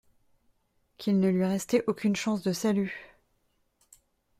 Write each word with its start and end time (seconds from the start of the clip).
qu'il 0.97 1.19
ne 1.19 1.29
lui 1.29 1.45
restait 1.45 1.83
aucune 1.85 2.15
chance 2.15 2.41
de 2.41 2.53
salut… 2.53 3.15